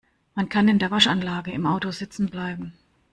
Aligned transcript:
Man 0.33 0.49
kann 0.49 0.67
in 0.67 0.79
der 0.79 0.89
Waschanlage 0.89 1.51
im 1.51 1.67
Auto 1.67 1.91
sitzen 1.91 2.25
bleiben. 2.27 2.73